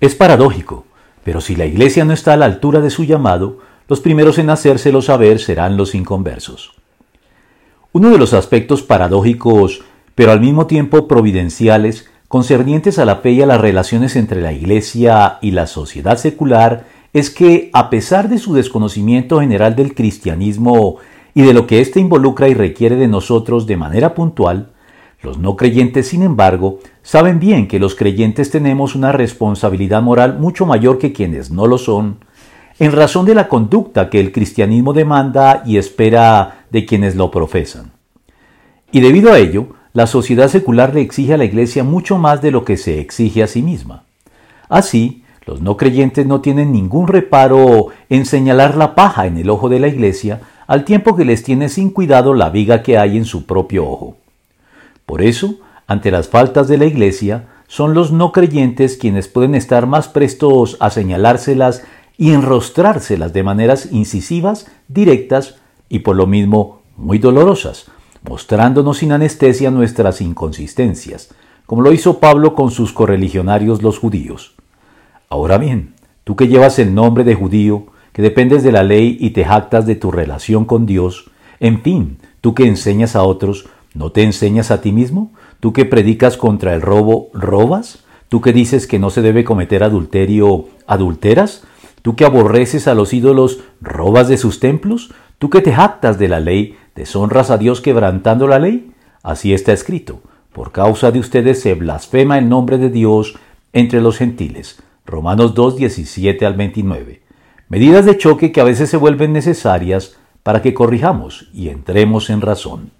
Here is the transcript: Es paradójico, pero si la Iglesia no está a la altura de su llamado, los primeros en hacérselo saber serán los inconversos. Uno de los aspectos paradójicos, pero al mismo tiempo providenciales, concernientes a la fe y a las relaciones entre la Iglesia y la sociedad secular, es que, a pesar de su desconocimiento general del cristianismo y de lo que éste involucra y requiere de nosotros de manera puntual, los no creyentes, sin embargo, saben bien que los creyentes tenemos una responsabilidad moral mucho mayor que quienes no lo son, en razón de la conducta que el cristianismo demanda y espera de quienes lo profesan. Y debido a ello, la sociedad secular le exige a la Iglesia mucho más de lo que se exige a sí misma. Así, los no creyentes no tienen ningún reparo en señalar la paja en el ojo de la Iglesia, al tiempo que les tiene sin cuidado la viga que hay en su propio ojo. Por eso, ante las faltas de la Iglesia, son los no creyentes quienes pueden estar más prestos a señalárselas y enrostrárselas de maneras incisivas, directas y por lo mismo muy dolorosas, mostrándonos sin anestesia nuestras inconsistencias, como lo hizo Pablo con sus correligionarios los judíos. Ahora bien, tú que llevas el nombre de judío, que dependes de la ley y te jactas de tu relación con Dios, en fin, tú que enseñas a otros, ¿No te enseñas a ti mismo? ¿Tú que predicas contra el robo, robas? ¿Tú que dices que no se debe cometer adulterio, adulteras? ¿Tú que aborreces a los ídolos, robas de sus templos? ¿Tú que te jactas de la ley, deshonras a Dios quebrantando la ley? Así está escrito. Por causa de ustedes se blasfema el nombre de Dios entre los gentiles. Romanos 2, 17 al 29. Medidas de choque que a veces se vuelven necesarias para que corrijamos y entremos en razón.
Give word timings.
Es 0.00 0.14
paradójico, 0.14 0.84
pero 1.24 1.40
si 1.40 1.56
la 1.56 1.66
Iglesia 1.66 2.04
no 2.04 2.12
está 2.12 2.34
a 2.34 2.36
la 2.36 2.44
altura 2.44 2.80
de 2.80 2.90
su 2.90 3.02
llamado, 3.02 3.58
los 3.88 4.00
primeros 4.00 4.38
en 4.38 4.48
hacérselo 4.48 5.02
saber 5.02 5.40
serán 5.40 5.76
los 5.76 5.94
inconversos. 5.96 6.74
Uno 7.90 8.10
de 8.10 8.18
los 8.18 8.32
aspectos 8.32 8.82
paradójicos, 8.82 9.82
pero 10.14 10.30
al 10.30 10.40
mismo 10.40 10.68
tiempo 10.68 11.08
providenciales, 11.08 12.08
concernientes 12.28 13.00
a 13.00 13.04
la 13.04 13.16
fe 13.16 13.32
y 13.32 13.42
a 13.42 13.46
las 13.46 13.60
relaciones 13.60 14.14
entre 14.14 14.40
la 14.40 14.52
Iglesia 14.52 15.38
y 15.42 15.50
la 15.50 15.66
sociedad 15.66 16.16
secular, 16.16 16.84
es 17.12 17.30
que, 17.30 17.70
a 17.72 17.90
pesar 17.90 18.28
de 18.28 18.38
su 18.38 18.54
desconocimiento 18.54 19.40
general 19.40 19.74
del 19.74 19.94
cristianismo 19.96 20.98
y 21.34 21.42
de 21.42 21.54
lo 21.54 21.66
que 21.66 21.80
éste 21.80 21.98
involucra 21.98 22.48
y 22.48 22.54
requiere 22.54 22.94
de 22.94 23.08
nosotros 23.08 23.66
de 23.66 23.76
manera 23.76 24.14
puntual, 24.14 24.68
los 25.22 25.38
no 25.38 25.56
creyentes, 25.56 26.06
sin 26.06 26.22
embargo, 26.22 26.78
saben 27.08 27.40
bien 27.40 27.68
que 27.68 27.78
los 27.78 27.94
creyentes 27.94 28.50
tenemos 28.50 28.94
una 28.94 29.12
responsabilidad 29.12 30.02
moral 30.02 30.38
mucho 30.38 30.66
mayor 30.66 30.98
que 30.98 31.14
quienes 31.14 31.50
no 31.50 31.66
lo 31.66 31.78
son, 31.78 32.18
en 32.78 32.92
razón 32.92 33.24
de 33.24 33.34
la 33.34 33.48
conducta 33.48 34.10
que 34.10 34.20
el 34.20 34.30
cristianismo 34.30 34.92
demanda 34.92 35.62
y 35.64 35.78
espera 35.78 36.66
de 36.70 36.84
quienes 36.84 37.16
lo 37.16 37.30
profesan. 37.30 37.92
Y 38.92 39.00
debido 39.00 39.32
a 39.32 39.38
ello, 39.38 39.68
la 39.94 40.06
sociedad 40.06 40.48
secular 40.48 40.94
le 40.94 41.00
exige 41.00 41.32
a 41.32 41.38
la 41.38 41.46
Iglesia 41.46 41.82
mucho 41.82 42.18
más 42.18 42.42
de 42.42 42.50
lo 42.50 42.66
que 42.66 42.76
se 42.76 43.00
exige 43.00 43.42
a 43.42 43.46
sí 43.46 43.62
misma. 43.62 44.04
Así, 44.68 45.24
los 45.46 45.62
no 45.62 45.78
creyentes 45.78 46.26
no 46.26 46.42
tienen 46.42 46.72
ningún 46.72 47.08
reparo 47.08 47.86
en 48.10 48.26
señalar 48.26 48.76
la 48.76 48.94
paja 48.94 49.26
en 49.26 49.38
el 49.38 49.48
ojo 49.48 49.70
de 49.70 49.80
la 49.80 49.88
Iglesia, 49.88 50.42
al 50.66 50.84
tiempo 50.84 51.16
que 51.16 51.24
les 51.24 51.42
tiene 51.42 51.70
sin 51.70 51.88
cuidado 51.88 52.34
la 52.34 52.50
viga 52.50 52.82
que 52.82 52.98
hay 52.98 53.16
en 53.16 53.24
su 53.24 53.46
propio 53.46 53.88
ojo. 53.88 54.18
Por 55.06 55.22
eso, 55.22 55.54
ante 55.88 56.10
las 56.10 56.28
faltas 56.28 56.68
de 56.68 56.76
la 56.76 56.84
Iglesia, 56.84 57.48
son 57.66 57.94
los 57.94 58.12
no 58.12 58.30
creyentes 58.30 58.96
quienes 58.98 59.26
pueden 59.26 59.54
estar 59.54 59.86
más 59.86 60.06
prestos 60.06 60.76
a 60.80 60.90
señalárselas 60.90 61.82
y 62.18 62.32
enrostrárselas 62.32 63.32
de 63.32 63.42
maneras 63.42 63.88
incisivas, 63.90 64.66
directas 64.86 65.56
y 65.88 66.00
por 66.00 66.14
lo 66.14 66.26
mismo 66.26 66.82
muy 66.98 67.18
dolorosas, 67.18 67.86
mostrándonos 68.28 68.98
sin 68.98 69.12
anestesia 69.12 69.70
nuestras 69.70 70.20
inconsistencias, 70.20 71.30
como 71.64 71.80
lo 71.80 71.92
hizo 71.92 72.18
Pablo 72.18 72.54
con 72.54 72.70
sus 72.70 72.92
correligionarios 72.92 73.82
los 73.82 73.98
judíos. 73.98 74.54
Ahora 75.30 75.56
bien, 75.56 75.94
tú 76.24 76.36
que 76.36 76.48
llevas 76.48 76.78
el 76.78 76.94
nombre 76.94 77.24
de 77.24 77.34
judío, 77.34 77.86
que 78.12 78.20
dependes 78.20 78.62
de 78.62 78.72
la 78.72 78.82
ley 78.82 79.16
y 79.20 79.30
te 79.30 79.44
jactas 79.44 79.86
de 79.86 79.94
tu 79.94 80.10
relación 80.10 80.66
con 80.66 80.84
Dios, 80.84 81.30
en 81.60 81.80
fin, 81.82 82.18
tú 82.42 82.54
que 82.54 82.66
enseñas 82.66 83.16
a 83.16 83.22
otros, 83.22 83.68
¿No 83.94 84.12
te 84.12 84.22
enseñas 84.22 84.70
a 84.70 84.80
ti 84.80 84.92
mismo? 84.92 85.32
¿Tú 85.60 85.72
que 85.72 85.84
predicas 85.84 86.36
contra 86.36 86.74
el 86.74 86.82
robo, 86.82 87.30
robas? 87.32 88.04
¿Tú 88.28 88.40
que 88.40 88.52
dices 88.52 88.86
que 88.86 88.98
no 88.98 89.10
se 89.10 89.22
debe 89.22 89.42
cometer 89.42 89.82
adulterio, 89.82 90.66
adulteras? 90.86 91.64
¿Tú 92.02 92.14
que 92.14 92.24
aborreces 92.24 92.86
a 92.86 92.94
los 92.94 93.12
ídolos, 93.12 93.60
robas 93.80 94.28
de 94.28 94.36
sus 94.36 94.60
templos? 94.60 95.12
¿Tú 95.38 95.50
que 95.50 95.60
te 95.60 95.72
jactas 95.72 96.18
de 96.18 96.28
la 96.28 96.38
ley, 96.38 96.76
deshonras 96.94 97.50
a 97.50 97.58
Dios 97.58 97.80
quebrantando 97.80 98.46
la 98.46 98.58
ley? 98.58 98.92
Así 99.22 99.52
está 99.52 99.72
escrito. 99.72 100.20
Por 100.52 100.72
causa 100.72 101.10
de 101.10 101.18
ustedes 101.18 101.60
se 101.60 101.74
blasfema 101.74 102.38
el 102.38 102.48
nombre 102.48 102.78
de 102.78 102.90
Dios 102.90 103.34
entre 103.72 104.00
los 104.00 104.16
gentiles. 104.16 104.80
Romanos 105.06 105.54
2, 105.54 105.76
17 105.76 106.46
al 106.46 106.54
29. 106.54 107.22
Medidas 107.68 108.04
de 108.04 108.16
choque 108.16 108.52
que 108.52 108.60
a 108.60 108.64
veces 108.64 108.90
se 108.90 108.96
vuelven 108.96 109.32
necesarias 109.32 110.16
para 110.42 110.62
que 110.62 110.74
corrijamos 110.74 111.50
y 111.52 111.68
entremos 111.68 112.30
en 112.30 112.42
razón. 112.42 112.92